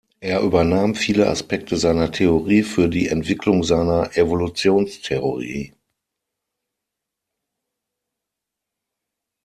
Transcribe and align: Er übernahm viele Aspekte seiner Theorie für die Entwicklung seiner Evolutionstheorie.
Er 0.19 0.39
übernahm 0.41 0.95
viele 0.95 1.29
Aspekte 1.29 1.77
seiner 1.77 2.11
Theorie 2.11 2.63
für 2.63 2.89
die 2.89 3.07
Entwicklung 3.07 3.63
seiner 3.63 4.17
Evolutionstheorie. 4.17 5.75